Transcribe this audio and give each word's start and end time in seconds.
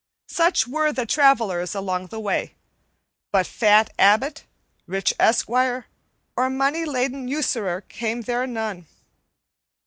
Such 0.29 0.67
were 0.67 0.91
the 0.91 1.05
travelers 1.05 1.75
along 1.75 2.07
the 2.07 2.19
way; 2.19 2.55
but 3.31 3.45
fat 3.45 3.93
abbot, 3.99 4.45
rich 4.87 5.13
esquire, 5.19 5.85
or 6.35 6.49
money 6.49 6.85
laden 6.85 7.27
usurer 7.27 7.81
came 7.81 8.21
there 8.23 8.47
none. 8.47 8.87